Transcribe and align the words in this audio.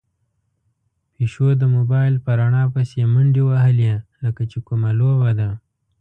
پيشو 1.13 1.47
د 1.61 1.63
موبايل 1.75 2.13
په 2.25 2.31
رڼا 2.39 2.63
پسې 2.73 3.01
منډې 3.13 3.43
وهلې، 3.49 3.93
لکه 4.23 4.41
چې 4.51 4.57
کومه 4.67 4.89
لوبه 4.99 5.31
ده. 5.39 5.49